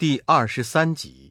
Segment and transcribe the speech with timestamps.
[0.00, 1.30] 第二十三集。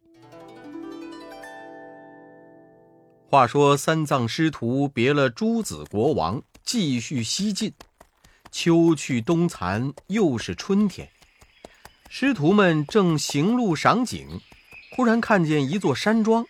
[3.27, 7.73] 话说三藏师徒别了诸子国王，继续西进。
[8.51, 11.09] 秋去冬残，又是春天。
[12.11, 14.39] 师徒们正行路赏景，
[14.91, 16.45] 忽然看见一座山庄。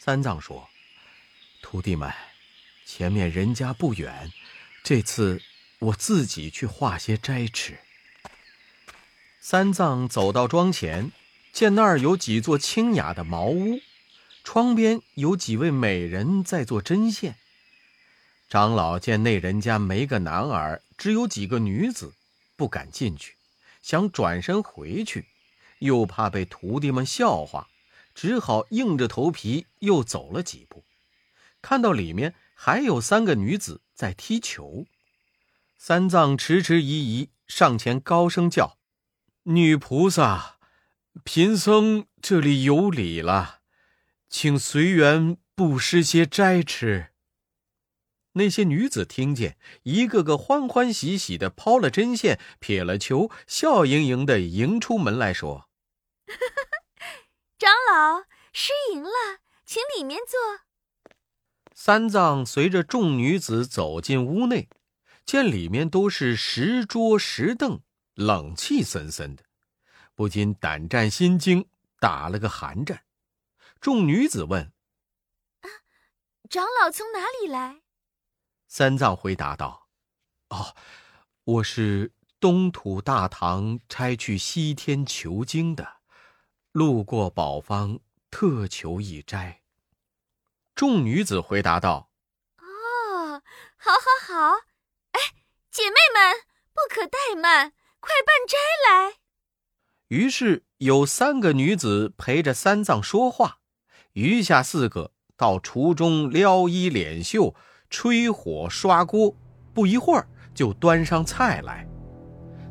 [0.00, 0.68] 三藏说
[1.62, 2.12] ：“徒弟们，
[2.84, 4.32] 前面人家不远，
[4.82, 5.40] 这次
[5.78, 7.78] 我自己去化些斋吃。”
[9.38, 11.12] 三藏走到庄前，
[11.56, 13.80] 见那儿有几座清雅的茅屋，
[14.44, 17.36] 窗边有几位美人在做针线。
[18.46, 22.12] 长老见那人家没个男儿，只有几个女子，
[22.56, 23.36] 不敢进去，
[23.80, 25.28] 想转身回去，
[25.78, 27.68] 又怕被徒弟们笑话，
[28.14, 30.84] 只好硬着头皮又走了几步。
[31.62, 34.84] 看到里面还有三个女子在踢球，
[35.78, 38.76] 三藏迟迟疑疑，上前高声叫
[39.44, 40.55] ：“女菩萨，
[41.24, 43.60] 贫僧这里有礼了，
[44.28, 47.08] 请随缘布施些斋吃。”
[48.34, 55.70] 那些女子听见，一个个欢欢喜喜的抛了针线，撇了球，笑盈盈的迎出门来说
[57.58, 61.16] ：“长老失迎了，请里面坐。”
[61.74, 64.68] 三藏随着众女子走进屋内，
[65.24, 67.80] 见里面都是石桌石凳，
[68.14, 69.44] 冷气森森的，
[70.16, 71.68] 不禁胆战心惊，
[72.00, 73.04] 打了个寒战。
[73.80, 74.72] 众女子问
[75.60, 75.68] ：“啊，
[76.48, 77.82] 长老从哪里来？”
[78.66, 79.88] 三藏回答道
[80.48, 80.74] ：“哦，
[81.44, 85.98] 我是东土大唐差去西天求经的，
[86.72, 89.60] 路过宝方，特求一斋。”
[90.74, 92.10] 众女子回答道
[92.56, 93.42] ：“哦，
[93.76, 94.52] 好，好，好！
[95.12, 95.20] 哎，
[95.70, 96.40] 姐妹们，
[96.72, 98.56] 不可怠慢，快办斋
[98.88, 99.18] 来。”
[100.08, 103.58] 于是有三个女子陪着三藏说话，
[104.12, 107.54] 余下四个到厨中撩衣敛袖。
[107.88, 109.32] 吹火刷锅，
[109.72, 111.88] 不一会儿就端上菜来。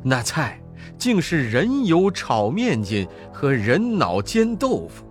[0.04, 0.62] 那菜
[0.98, 5.06] 竟是人油炒面筋和人脑煎豆腐。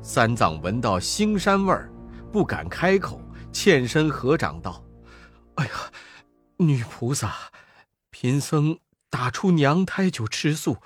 [0.00, 1.90] 三藏闻到腥膻味儿，
[2.32, 3.20] 不敢开口，
[3.50, 4.80] 欠身合掌道
[5.56, 5.72] ：“哎呀，
[6.58, 7.34] 女菩萨，
[8.10, 8.78] 贫僧
[9.10, 10.76] 打出娘胎就吃素，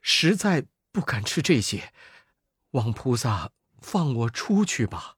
[0.00, 1.92] 实在不敢吃这些，
[2.72, 3.50] 望菩萨
[3.80, 5.16] 放我出去吧。”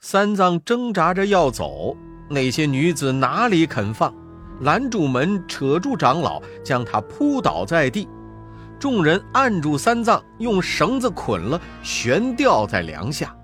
[0.00, 1.96] 三藏挣扎着要走，
[2.28, 4.14] 那些女子哪里肯放，
[4.60, 8.06] 拦住门，扯住长老，将他扑倒在地。
[8.78, 13.34] 众人按住三藏，用绳子捆了，悬吊在梁下。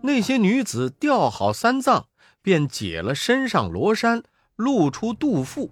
[0.00, 2.06] 那些女子吊好三藏，
[2.40, 4.24] 便解了身上罗衫，
[4.56, 5.70] 露出肚腹，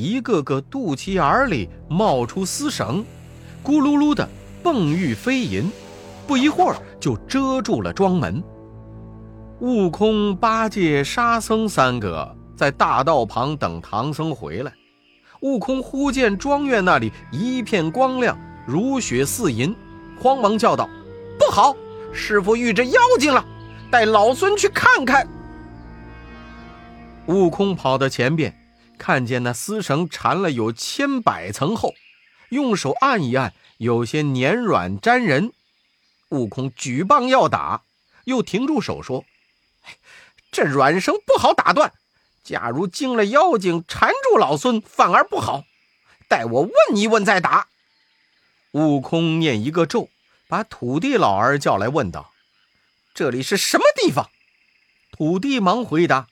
[0.00, 3.04] 一个个肚脐眼里冒出丝绳，
[3.62, 4.26] 咕噜噜的
[4.62, 5.70] 蹦玉飞银，
[6.26, 8.42] 不一会儿就遮住了庄门。
[9.60, 14.72] 悟空、八戒、沙僧三个在大道旁等唐僧回来。
[15.42, 19.76] 悟空忽见庄院那里一片光亮，如雪似银，
[20.18, 20.88] 慌忙叫道
[21.38, 21.76] ：“不好，
[22.10, 23.44] 师傅遇着妖精了，
[23.90, 25.28] 带老孙去看看。”
[27.26, 28.54] 悟空跑到前边，
[29.00, 31.94] 看见那丝绳缠了有千百层后，
[32.50, 35.54] 用手按一按，有些黏软粘人。
[36.28, 37.80] 悟空举棒要打，
[38.24, 39.24] 又停住手说。
[40.52, 41.94] 这软绳不好打断，
[42.44, 45.64] 假如惊了妖精缠住老孙，反而不好。
[46.28, 47.68] 待我问一问再打。
[48.72, 50.10] 悟空念一个咒，
[50.46, 52.32] 把土地老儿叫来，问道
[53.14, 54.28] ：“这里是什么地方？”
[55.10, 56.28] 土地忙回答：“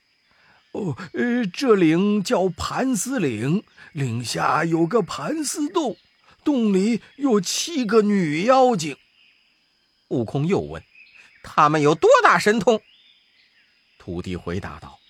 [0.79, 5.97] 哦，呃，这岭叫盘丝岭，岭下有个盘丝洞，
[6.45, 8.97] 洞里有七个女妖精。”
[10.09, 10.81] 悟空又问
[11.43, 12.81] ：“他们有多大神通？”
[13.99, 15.01] 土地回答道：“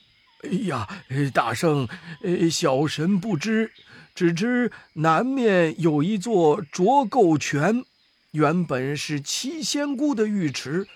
[0.42, 0.88] 哎呀，
[1.34, 1.86] 大圣，
[2.22, 3.70] 呃小神不知，
[4.14, 7.84] 只知南面有一座浊垢泉，
[8.30, 10.88] 原本是七仙姑的浴池，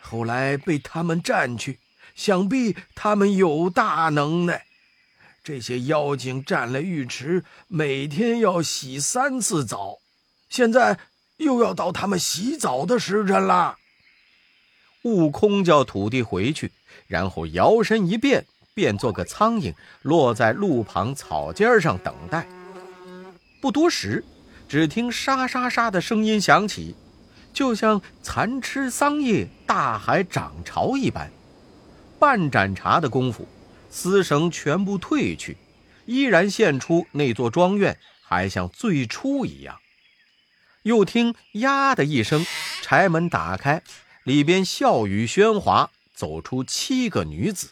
[0.00, 1.80] 后来被他们占去。
[2.20, 4.66] 想必他们有大能耐。
[5.42, 9.96] 这些妖精占了浴池，每天要洗三次澡，
[10.50, 10.98] 现在
[11.38, 13.78] 又要到他们洗澡的时辰了。”
[15.04, 16.72] 悟空叫土地回去。
[17.06, 18.44] 然后摇身一变，
[18.74, 19.72] 变做个苍蝇，
[20.02, 22.46] 落在路旁草尖上等待。
[23.62, 24.22] 不多时，
[24.68, 26.94] 只听沙沙沙的声音响起，
[27.54, 31.32] 就像蚕吃桑叶、大海涨潮一般。
[32.20, 33.48] 半盏茶的功夫，
[33.88, 35.56] 丝绳全部褪去，
[36.04, 39.80] 依然现出那座庄院，还像最初一样。
[40.82, 42.44] 又听“呀”的一声，
[42.82, 43.82] 柴门打开，
[44.24, 47.70] 里边笑语喧哗，走出七个女子。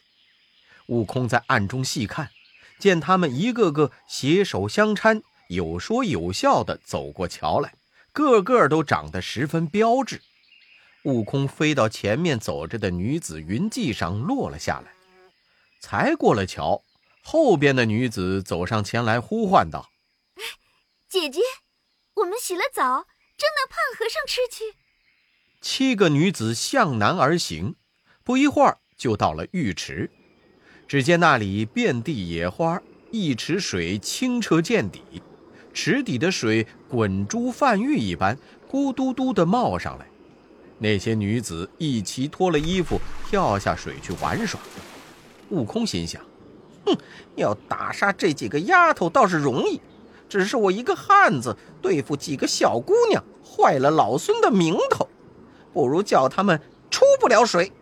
[0.86, 2.30] 悟空在暗中细看，
[2.78, 7.74] 见他们一个个携手相搀，有说有笑的走过桥来，
[8.14, 10.22] 个个都长得十分标致。
[11.04, 14.92] 悟空飞到前面走着的女子云髻上落了下来，
[15.80, 16.82] 才过了桥，
[17.22, 19.90] 后边的女子走上前来呼唤道
[20.36, 20.42] ：“哎，
[21.08, 21.40] 姐姐，
[22.14, 23.06] 我们洗了澡，
[23.36, 24.76] 蒸那胖和尚吃去。”
[25.62, 27.76] 七个女子向南而行，
[28.24, 30.10] 不一会儿就到了浴池。
[30.86, 32.80] 只见那里遍地野花，
[33.10, 35.22] 一池水清澈见底，
[35.72, 38.38] 池底的水滚珠泛玉一般，
[38.70, 40.06] 咕嘟嘟地冒上来。
[40.78, 44.60] 那些女子一齐脱了衣服，跳下水去玩耍。
[45.50, 46.22] 悟空心想
[46.86, 46.96] ：“哼，
[47.34, 49.80] 要打杀这几个丫头倒是容易，
[50.28, 55.08] 只是我一个汉子对付几个小姑娘，坏了老孙的名头，
[55.72, 56.60] 不如叫他们
[56.90, 57.72] 出不了水。”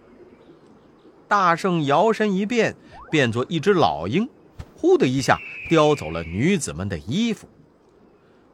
[1.28, 2.76] 大圣摇身一变，
[3.10, 4.28] 变作一只老鹰，
[4.76, 5.38] 呼的一下
[5.68, 7.48] 叼走了女子们的衣服。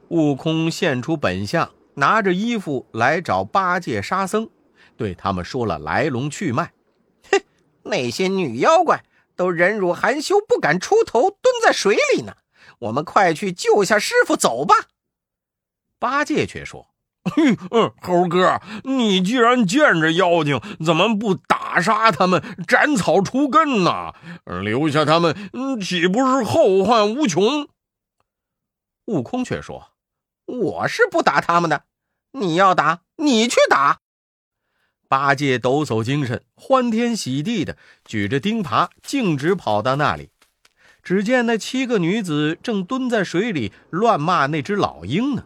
[0.08, 1.70] 悟空现出本相。
[1.94, 4.48] 拿着衣服来找八戒、沙僧，
[4.96, 6.72] 对他们说了来龙去脉。
[7.30, 7.40] 哼，
[7.82, 9.04] 那些女妖怪
[9.36, 12.36] 都忍辱含羞，不敢出头，蹲在水里呢。
[12.78, 14.74] 我们快去救下师傅，走吧。
[15.98, 16.88] 八戒却说
[17.70, 24.12] ：“嗯，猴哥，你既然见着妖精，怎么不打杀他们，斩草除根呢？
[24.64, 25.36] 留下他们，
[25.80, 27.68] 岂不是后患无穷？”
[29.06, 29.91] 悟空却说。
[30.52, 31.84] 我是不打他们的，
[32.32, 34.00] 你要打，你去打。
[35.08, 40.28] 八戒抖擞精神，欢天喜地的举着钉耙，径直跑到那里。
[41.02, 45.44] 只见那七个女子正蹲在水里乱骂那只老鹰呢。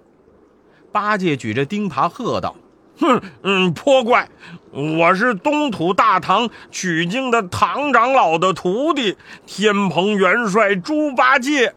[0.90, 2.56] 八戒举着钉耙喝道
[2.98, 4.28] ：“哼，嗯，泼怪！
[4.72, 9.16] 我是东土大唐取经的唐长老的徒弟，
[9.46, 11.76] 天蓬元帅猪八戒。”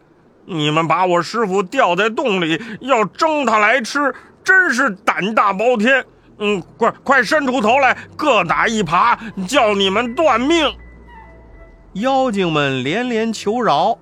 [0.51, 4.13] 你们把我师傅吊在洞里，要蒸他来吃，
[4.43, 6.03] 真是胆大包天！
[6.39, 9.15] 嗯，快快伸出头来，各打一耙，
[9.47, 10.73] 叫你们断命！
[11.93, 13.99] 妖精们连连求饶，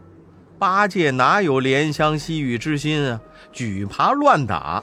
[0.57, 3.19] 八戒哪有怜香惜玉之心啊？
[3.51, 4.81] 举耙乱打，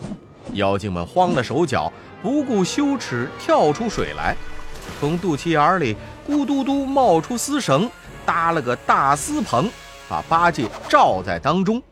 [0.53, 1.91] 妖精们慌了手脚，
[2.23, 4.37] 不顾羞耻，跳出水来，
[5.01, 5.97] 从肚脐眼里
[6.29, 7.91] 咕嘟嘟冒出丝绳，
[8.27, 9.71] 搭了个大丝棚。
[10.09, 11.83] 把八戒罩在当中，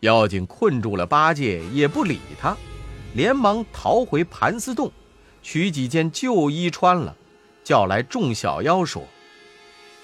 [0.00, 2.56] 妖精困住了八戒，也不理他，
[3.14, 4.92] 连忙逃回盘丝洞，
[5.42, 7.16] 取几件旧衣穿了，
[7.62, 9.04] 叫来众小妖说：“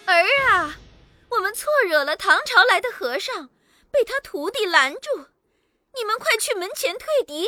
[0.07, 0.77] 儿啊，
[1.31, 3.49] 我们错惹了唐朝来的和尚，
[3.91, 5.27] 被他徒弟拦住，
[5.99, 7.47] 你们快去门前退敌，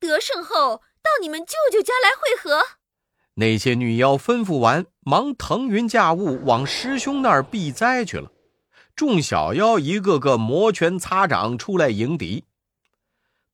[0.00, 2.62] 得胜后到你们舅舅家来会合。”
[3.36, 8.30] 那些女妖吩咐完，忙腾云驾雾往师兄那儿避灾去了。
[8.96, 12.44] 众小妖一个个摩拳擦掌出来迎敌，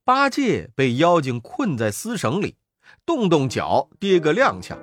[0.04, 2.56] 八戒被妖精困在丝绳里，
[3.06, 4.76] 动动脚跌个踉跄，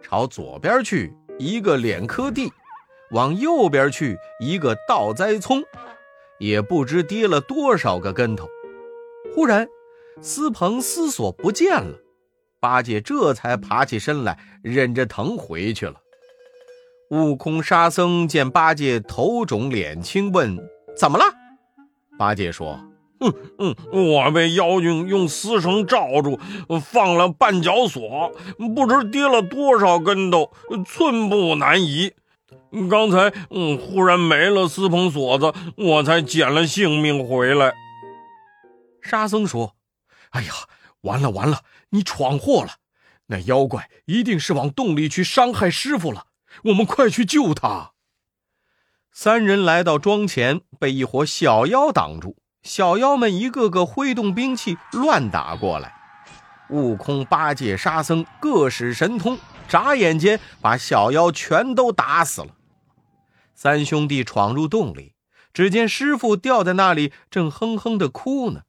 [0.00, 2.52] 朝左边去一个脸磕地，
[3.10, 5.60] 往右边去一个倒栽葱，
[6.38, 8.48] 也不知跌了多少个跟头。
[9.34, 9.66] 忽然，
[10.22, 11.98] 丝棚丝索不见了，
[12.60, 16.00] 八戒这才爬起身来，忍着疼回去了。
[17.10, 20.58] 悟空、沙僧见八戒头肿脸青，问
[20.96, 21.24] ：“怎么了？”
[22.18, 22.80] 八戒说
[23.20, 23.32] ：“嗯
[23.92, 26.40] 嗯，我被妖精用丝绳罩住，
[26.82, 28.32] 放了绊脚索，
[28.74, 30.50] 不知跌了多少跟头，
[30.86, 32.12] 寸步难移。
[32.90, 37.74] 刚才嗯，忽然没了丝棚锁子，我才捡了性命回来。”
[39.02, 39.74] 沙僧说
[40.30, 40.52] ：“哎呀，
[41.02, 42.70] 完了完了，你闯祸了！
[43.26, 46.24] 那妖怪一定是往洞里去伤害师傅了。”
[46.62, 47.92] 我们快去救他！
[49.12, 52.36] 三人来到庄前，被一伙小妖挡住。
[52.62, 55.94] 小妖们一个个挥动兵器，乱打过来。
[56.70, 62.48] 悟空、八戒、沙僧各使神通，眨眼间把小妖全都打死了。
[63.54, 65.14] 三兄弟闯入洞里，
[65.52, 68.62] 只见师傅吊在那里，正哼哼的哭呢。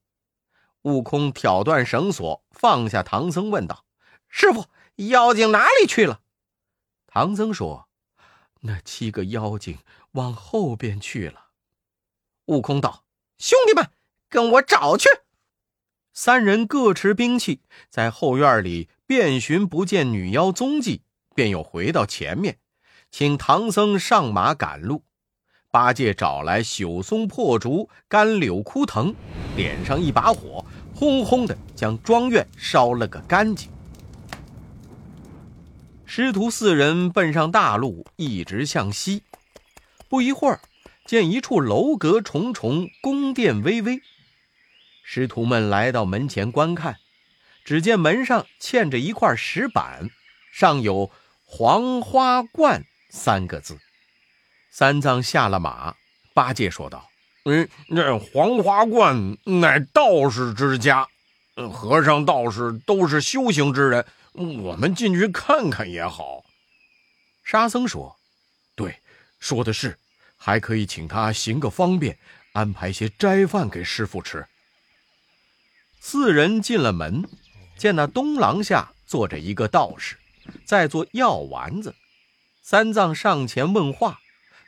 [0.82, 3.86] 悟空挑断绳索，放下唐僧，问道
[4.30, 4.66] ：“师傅，
[4.98, 6.20] 妖精哪里去了？”
[7.16, 7.88] 唐僧说
[8.60, 9.78] ：“那七个妖精
[10.12, 11.52] 往后边去了。”
[12.48, 13.06] 悟空道
[13.40, 13.90] ：“兄弟们，
[14.28, 15.08] 跟我找去。”
[16.12, 21.04] 三人各持兵器，在后院里遍寻，不见女妖踪迹，
[21.34, 22.60] 便又回到前面，
[23.10, 25.06] 请唐僧上马赶路。
[25.72, 29.16] 八戒找来朽松破竹、干柳枯藤，
[29.56, 33.72] 点上一把火，轰轰的将庄院烧了个干净。
[36.08, 39.24] 师徒四人奔上大路，一直向西。
[40.08, 40.60] 不一会儿，
[41.06, 44.02] 见一处楼阁重重，宫殿巍巍。
[45.04, 46.98] 师徒们来到门前观看，
[47.64, 50.10] 只见门上嵌着一块石板，
[50.54, 51.10] 上有
[51.44, 53.80] “黄花观”三个字。
[54.72, 55.96] 三藏下了马，
[56.36, 57.10] 八戒说道
[57.46, 61.08] ：“嗯，那黄花观乃道士之家，
[61.72, 66.44] 和尚道士都是修行之人。”我们进去看看也好。
[67.44, 68.18] 沙僧说
[68.76, 69.00] ：“对，
[69.40, 69.98] 说的是，
[70.36, 72.18] 还可以请他行个方便，
[72.54, 74.46] 安排些斋饭给师傅吃。”
[76.02, 77.28] 四人进了门，
[77.78, 80.18] 见那东廊下坐着一个道士，
[80.66, 81.96] 在做药丸子。
[82.62, 84.20] 三藏上前问话，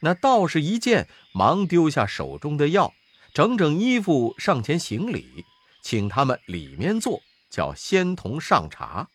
[0.01, 2.93] 那道士一见，忙丢下手中的药，
[3.33, 5.45] 整整衣服上前行礼，
[5.81, 9.09] 请他们里面坐，叫仙童上茶。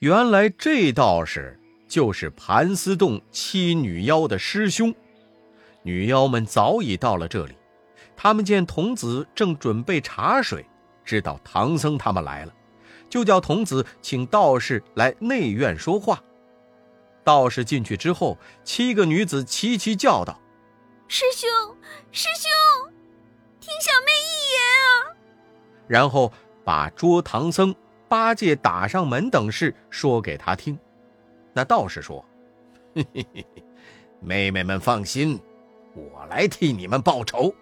[0.00, 4.94] 原来这道士就是盘丝洞七女妖的师兄，
[5.82, 7.56] 女妖们早已到了这里。
[8.16, 10.64] 他们见童子正准备茶水，
[11.04, 12.54] 知道唐僧他们来了，
[13.08, 16.22] 就叫童子请道士来内院说话。
[17.24, 20.40] 道士进去之后，七个女子齐齐叫道
[21.08, 21.50] ：“师兄，
[22.12, 22.92] 师兄，
[23.58, 25.18] 听小妹一言啊！”
[25.88, 27.74] 然后把捉唐僧。
[28.08, 30.78] 八戒打上门等事说给他听，
[31.52, 32.24] 那道士说
[32.94, 33.46] ：“嘿嘿嘿，
[34.20, 35.38] 妹妹们放心，
[35.94, 37.54] 我来替你们报仇。”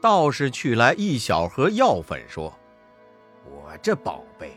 [0.00, 2.52] 道士取来一小盒药粉，说
[3.44, 4.52] ：“我这宝贝，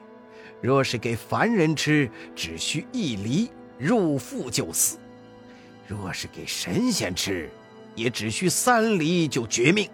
[0.62, 4.98] 若是给凡人吃，只需一粒入腹就死；
[5.88, 7.50] 若是给神仙吃，
[7.96, 9.89] 也只需三厘就绝命。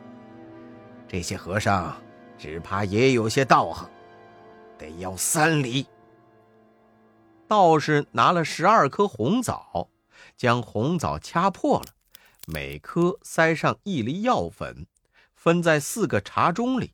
[1.08, 1.96] 这些和尚
[2.38, 3.90] 只怕也有些道行。”
[4.82, 5.86] 得要三厘。
[7.48, 9.90] 道士拿了十二颗红枣，
[10.36, 11.86] 将红枣掐破了，
[12.48, 14.88] 每颗塞上一粒药粉，
[15.36, 16.94] 分在四个茶盅里，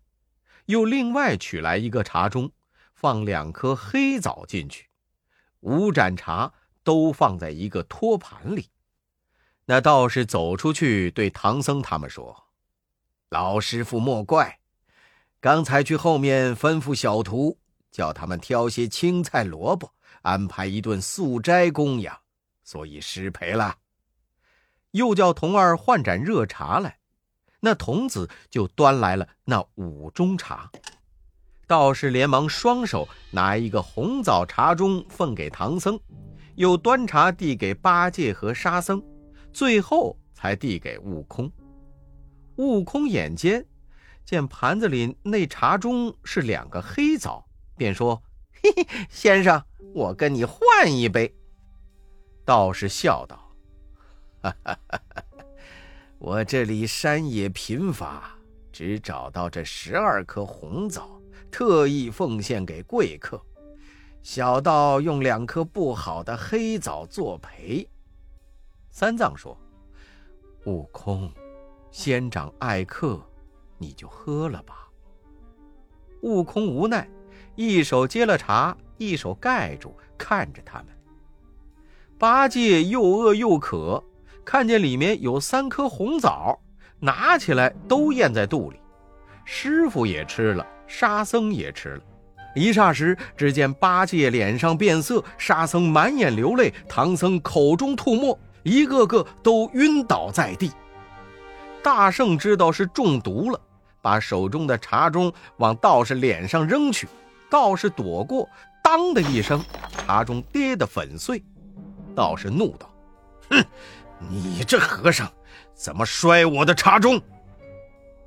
[0.65, 2.51] 又另外取来一个茶盅，
[2.93, 4.87] 放两颗黑枣进去，
[5.61, 6.51] 五盏茶
[6.83, 8.69] 都放在一个托盘里。
[9.65, 12.47] 那道士走出去，对唐僧他们说
[13.29, 14.59] ：“老师傅莫怪，
[15.39, 17.59] 刚才去后面吩咐小徒。”
[17.97, 22.15] 叫他们挑些青菜萝卜，安排一顿素斋供养，
[22.63, 23.75] 所以失陪了。
[24.91, 26.99] 又叫童儿换盏热茶来，
[27.59, 30.69] 那童子就端来了那五盅茶。
[31.65, 35.99] 道士连忙双手拿一个红枣茶盅奉给唐僧，
[36.53, 39.03] 又端茶递给八戒和沙僧，
[39.51, 41.51] 最后才递给悟空。
[42.57, 43.65] 悟空眼尖，
[44.23, 47.46] 见盘子里那茶盅是两个黑枣。
[47.77, 48.21] 便说
[48.61, 51.33] ：“嘿嘿，先生，我跟你换一杯。”
[52.43, 53.37] 道士笑道
[54.41, 55.23] ：“哈哈哈哈
[56.17, 58.35] 我这里山野贫乏，
[58.71, 63.39] 只找到这十二颗红枣，特意奉献给贵客。
[64.23, 67.87] 小道用两颗不好的黑枣作陪。”
[68.89, 69.55] 三藏说
[70.65, 71.31] ：“悟空，
[71.91, 73.21] 仙长爱客，
[73.77, 74.89] 你就喝了吧。”
[76.23, 77.07] 悟空无奈。
[77.57, 80.87] 一手接了茶，一手盖住，看着他们。
[82.19, 84.01] 八戒又饿又渴，
[84.45, 86.59] 看见里面有三颗红枣，
[86.99, 88.79] 拿起来都咽在肚里。
[89.43, 92.01] 师傅也吃了，沙僧也吃了。
[92.53, 100.71] 一霎时，只见八戒脸上变色，沙僧满眼流泪，唐僧口中吐沫，一个个都晕倒在地。
[101.81, 103.59] 大圣知道是中毒了，
[103.99, 107.07] 把手中的茶盅往道士脸上扔去。
[107.49, 108.47] 道士躲过，
[108.83, 111.43] 当的一声，茶盅跌得粉碎。
[112.15, 112.89] 道士怒道
[113.49, 113.63] ：“哼，
[114.29, 115.31] 你这和尚
[115.73, 117.21] 怎么摔我的茶盅？”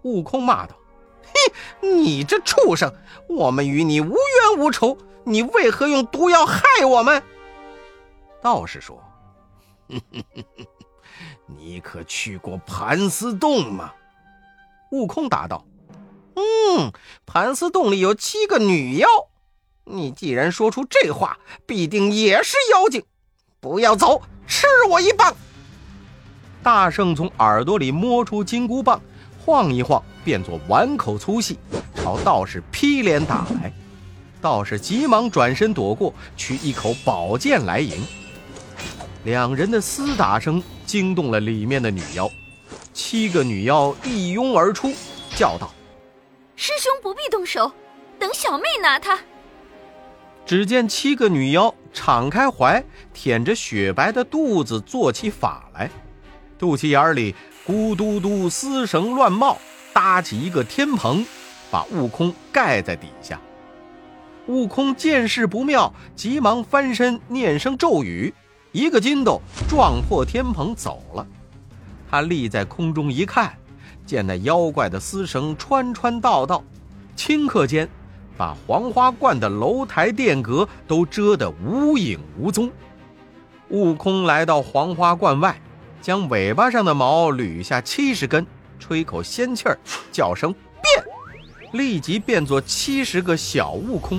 [0.02, 0.74] 悟空骂道
[1.22, 2.92] ：“嘿，你这畜生！
[3.28, 7.22] 我们与你无冤无仇，你为何用毒药害我们？”
[8.40, 9.02] 道士说
[9.90, 10.66] ：“哼哼哼哼
[11.46, 13.92] 你可去过盘丝洞吗？”
[14.92, 15.64] 悟空答道。
[16.40, 16.92] 嗯，
[17.26, 19.06] 盘丝洞里有七个女妖，
[19.84, 23.02] 你既然说出这话，必定也是妖精。
[23.60, 25.34] 不要走，吃我一棒！
[26.62, 29.00] 大圣从耳朵里摸出金箍棒，
[29.38, 31.58] 晃一晃，变作碗口粗细，
[31.94, 33.70] 朝道士劈脸打来。
[34.40, 38.02] 道士急忙转身躲过，取一口宝剑来迎。
[39.24, 42.30] 两人的厮打声惊动了里面的女妖，
[42.94, 44.94] 七个女妖一拥而出，
[45.36, 45.70] 叫道。
[46.62, 47.72] 师兄不必动手，
[48.18, 49.18] 等小妹拿他。
[50.44, 55.90] 只见七个女妖敞开怀，舔着雪白的肚子做起法来，
[56.58, 57.34] 肚脐眼里
[57.66, 59.56] 咕嘟嘟丝绳乱冒，
[59.94, 61.24] 搭起一个天棚，
[61.70, 63.40] 把悟空盖在底下。
[64.46, 68.34] 悟空见势不妙，急忙翻身念声咒语，
[68.72, 71.26] 一个筋斗撞破天棚走了。
[72.10, 73.56] 他立在空中一看，
[74.10, 76.64] 见那妖怪的丝绳穿穿道道，
[77.16, 77.88] 顷刻间。
[78.36, 82.68] 把黄花观的楼台殿阁都遮得无影无踪。
[83.68, 85.60] 悟空来到黄花观外，
[86.02, 88.44] 将尾巴上的毛捋下七十根，
[88.80, 89.78] 吹口仙气儿，
[90.10, 90.52] 叫声
[90.82, 91.04] 变，
[91.72, 94.18] 立即变作七十个小悟空，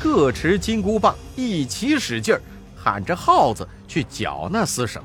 [0.00, 2.40] 各持金箍棒，一起使劲儿，
[2.76, 5.02] 喊着号子去绞那丝绳。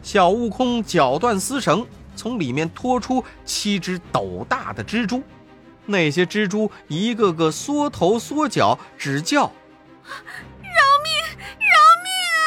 [0.00, 1.84] 小悟空绞断丝绳，
[2.18, 5.22] 从里面拖出七只斗大的蜘蛛。
[5.86, 9.50] 那些蜘蛛一个个缩头缩脚，只叫
[10.04, 11.12] ：“饶命！
[11.40, 12.42] 饶命啊！”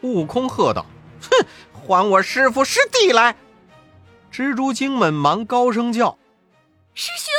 [0.00, 0.86] 悟空喝道
[1.20, 3.36] ：“哼，还我师傅师弟来！”
[4.32, 6.16] 蜘蛛精们忙高声叫
[6.94, 7.34] ：“师兄，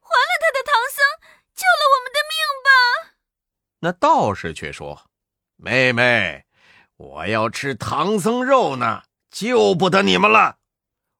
[0.00, 1.04] 还了他的唐僧，
[1.54, 2.68] 救了我们的命吧！”
[3.80, 5.04] 那道士却说
[5.56, 6.44] ：“妹妹，
[6.96, 9.02] 我要吃唐僧肉呢，
[9.34, 10.58] 救不得你们了。”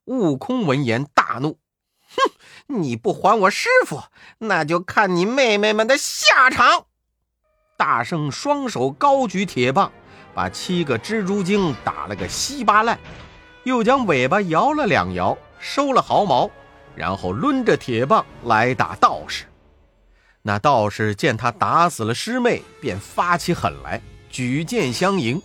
[0.07, 1.59] 悟空闻言大怒。
[2.17, 2.31] 哼！
[2.69, 4.05] 你不还我师傅，
[4.39, 6.87] 那就看你妹妹们的下场！
[7.77, 9.91] 大圣双手高举铁棒，
[10.33, 13.01] 把七个蜘蛛精打了个稀巴烂，
[13.65, 16.49] 又将尾巴摇了两摇，收了毫毛，
[16.95, 19.47] 然后抡着铁棒来打道士。
[20.43, 25.43] 那道士见他打死了师妹，便发起狠来，举剑相迎，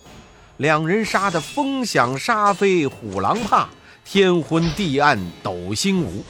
[0.60, 3.66] 两人杀得风响沙飞，虎狼怕，
[4.04, 6.22] 天昏地暗，斗星无。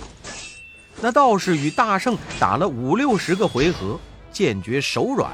[1.01, 3.99] 那道士与大圣打了五六十个回合，
[4.31, 5.33] 渐觉手软，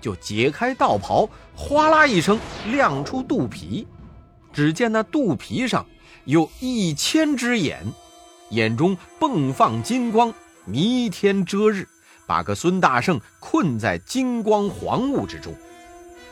[0.00, 3.86] 就解开道袍，哗啦一声亮出肚皮。
[4.54, 5.84] 只见那肚皮上
[6.24, 7.84] 有一千只眼，
[8.48, 10.32] 眼中迸放金光，
[10.64, 11.86] 弥天遮日，
[12.26, 15.54] 把个孙大圣困在金光黄雾之中。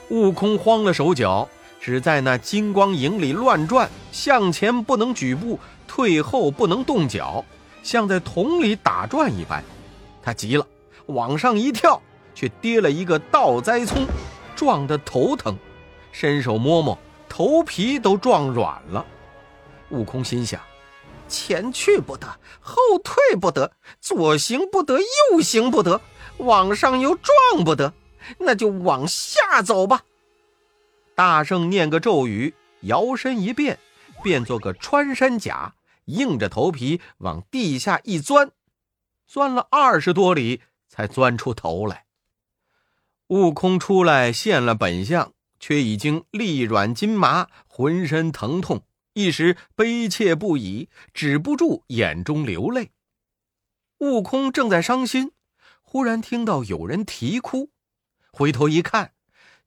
[0.09, 1.47] 悟空慌了手脚，
[1.89, 7.43] 只在那金光影里乱转，向前不能举步，退后不能动脚。
[7.83, 9.65] 像在桶里打转一般，
[10.23, 10.67] 他急了，
[11.07, 11.99] 往上一跳，
[12.35, 14.07] 却跌了一个倒栽葱，
[14.55, 15.57] 撞得头疼，
[16.13, 19.03] 伸手摸摸，头皮都撞软了。
[19.89, 20.61] 悟空心想：
[21.27, 22.27] 前去不得，
[22.61, 25.99] 后退不得，左行不得，右行不得，
[26.37, 27.95] 往上又撞不得，
[28.37, 30.03] 那就往下走吧。
[31.19, 33.81] 大圣念个咒语，摇身一变，
[34.23, 35.75] 变做个穿山甲。
[36.05, 38.53] 硬着头皮往地下一钻，
[39.27, 42.07] 钻了二十多里，才钻出头来。
[43.27, 52.93] 悟空出来现了本相，却已经力软筋麻，浑身疼痛，一时悲切不已，止不住眼中流泪。
[53.99, 55.33] 悟空正在伤心，
[55.83, 57.73] 忽然听到有人啼哭，
[58.31, 59.15] 回头一看，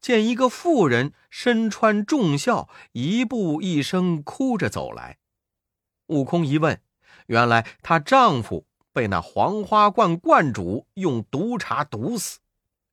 [0.01, 5.19] 见一个妇人身穿重孝，一步一声哭着走来。
[6.07, 6.81] 悟空一问，
[7.27, 12.39] 原来她丈夫被那黄花观观主用毒茶毒死。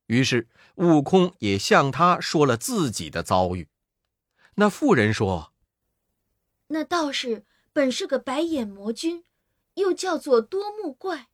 [0.05, 3.67] 于是悟空也向她说了自己的遭遇。
[4.55, 5.53] 那妇人说
[6.67, 9.23] ：“那道士本是个白眼魔君，
[9.73, 11.27] 又叫做多目怪。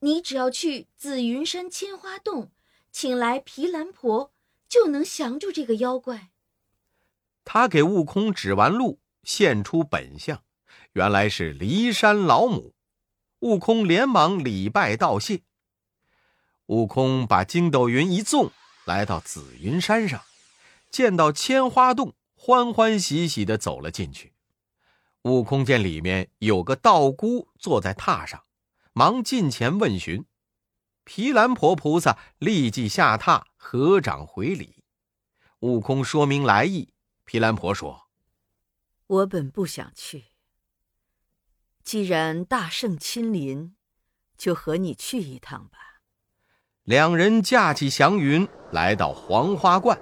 [0.00, 2.50] 你只要去紫云山千花洞，
[2.90, 4.32] 请来毗蓝婆，
[4.70, 6.30] 就能降住这个妖怪。”
[7.44, 10.42] 他给悟空指完路，现出本相。
[10.92, 12.74] 原来是骊山老母，
[13.40, 15.42] 悟空连忙礼拜道谢。
[16.66, 18.50] 悟空把筋斗云一纵，
[18.84, 20.22] 来到紫云山上，
[20.90, 24.32] 见到千花洞，欢欢喜喜的走了进去。
[25.22, 28.44] 悟空见里面有个道姑坐在榻上，
[28.92, 30.24] 忙近前问询。
[31.04, 34.84] 毗蓝婆菩萨立即下榻，合掌回礼。
[35.60, 38.08] 悟空说明来意，毗蓝婆说
[39.06, 40.26] ：“我本不想去。”
[41.82, 43.74] 既然大圣亲临，
[44.38, 46.02] 就和你去一趟吧。
[46.84, 50.00] 两人架起祥云，来到黄花观。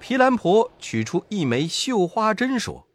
[0.00, 2.88] 毗蓝婆取出一枚绣花针，说：“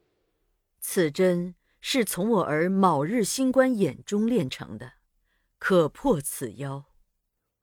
[0.82, 4.94] 此针是从我儿卯日星官眼中炼成的，
[5.58, 6.86] 可破此妖。”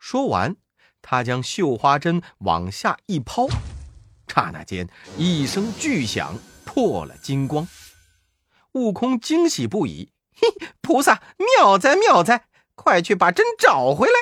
[0.04, 0.56] 说完，
[1.00, 3.48] 他将绣花针往下一抛，
[4.28, 4.86] 刹那间
[5.16, 6.36] 一声巨响，
[6.66, 7.66] 破了金光。
[8.72, 10.12] 悟空惊喜不已。
[10.36, 10.46] 嘿，
[10.82, 11.22] 菩萨
[11.56, 12.48] 妙哉妙哉！
[12.74, 14.12] 快去把针找回来。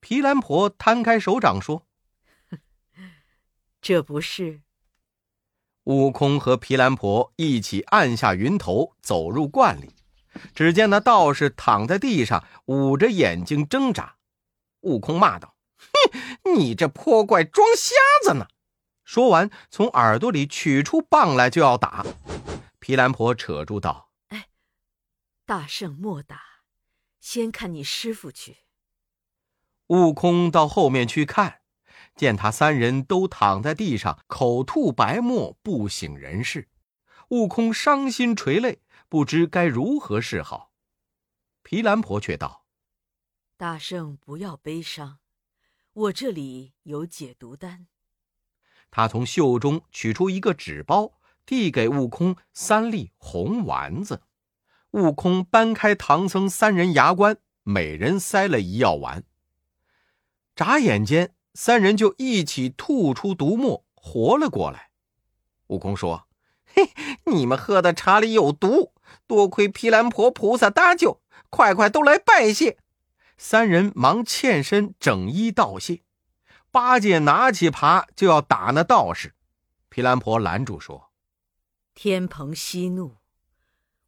[0.00, 1.86] 皮兰婆摊开手掌说
[3.80, 4.62] ：“这不是。”
[5.84, 9.94] 悟空和皮兰婆一起按下云头，走入观里。
[10.56, 14.16] 只见那道士躺在地上，捂着眼睛挣扎。
[14.82, 15.56] 悟空骂道
[16.44, 18.46] ：“哼，你这泼怪装瞎子呢！”
[19.04, 22.06] 说完，从耳朵里取出棒来就要打。
[22.78, 24.48] 皮兰婆扯住道：“哎，
[25.44, 26.40] 大圣莫打，
[27.20, 28.58] 先看你师傅去。”
[29.88, 31.60] 悟空到后面去看，
[32.16, 36.68] 见他三人都躺在地上，口吐白沫，不省人事。
[37.28, 40.72] 悟空伤心垂泪，不知该如何是好。
[41.62, 42.61] 皮兰婆却道
[43.62, 45.18] ：“大圣不要悲伤，
[45.92, 47.86] 我这里有解毒丹。”
[48.90, 51.12] 他从袖中取出一个纸包，
[51.46, 54.22] 递给悟空三粒红丸子。
[54.90, 59.22] 悟空搬开唐僧三人牙关，每人塞了一药丸。
[60.56, 64.90] 眨眼间，三人就一起吐出毒沫，活了过来。
[65.68, 66.26] 悟空说
[66.66, 66.90] ：“嘿，
[67.26, 68.92] 你们喝的茶里有毒，
[69.28, 72.78] 多亏毗蓝婆菩萨搭救，快快都来拜谢。”
[73.44, 76.02] 三人忙欠身整衣道谢。
[76.70, 79.32] 八戒拿起耙就要打那道士，
[79.88, 81.10] 毗蓝婆拦住说
[81.92, 83.16] ：“天蓬息怒，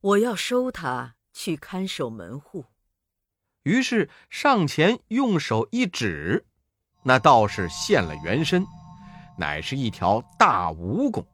[0.00, 2.66] 我要收他去看守门户。”
[3.64, 6.46] 于是上前用手一指，
[7.02, 8.64] 那道士现了原身，
[9.36, 11.26] 乃是一条大蜈蚣。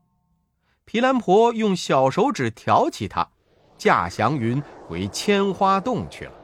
[0.86, 3.30] 毗蓝婆用小手指挑起它，
[3.76, 6.39] 驾祥云回千花洞去了。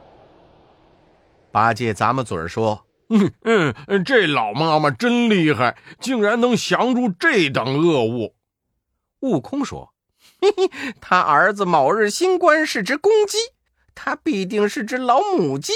[1.51, 8.35] 八戒咂么嘴说：“嗯嗯，这老妈妈真厉害，竟然能降住这等恶物。”
[9.21, 9.93] 悟空说
[10.39, 13.37] ：“嘿嘿，他儿子某日新官是只公鸡。”
[13.95, 15.73] 他必定是只老母鸡，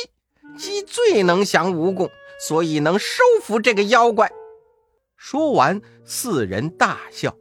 [0.55, 4.31] 鸡最能降蜈蚣，所以能收服这个妖怪。
[5.17, 7.36] 说完，四人大笑。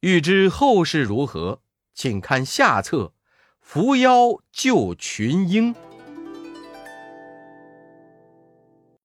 [0.00, 1.60] 欲知后事如何，
[1.94, 2.96] 请看下册
[3.60, 5.74] 《伏妖救群英》。